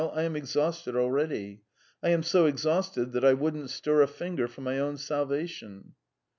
"I 0.15 0.23
am 0.23 0.35
exhausted 0.35 0.95
already. 0.95 1.61
I 2.01 2.09
am 2.09 2.23
so 2.23 2.47
exhausted 2.47 3.11
that 3.11 3.23
I 3.23 3.33
wouldn't 3.33 3.69
stir 3.69 4.01
a 4.01 4.07
finger 4.07 4.47
for 4.47 4.61
my 4.61 4.79
own 4.79 4.97
salvation." 4.97 5.93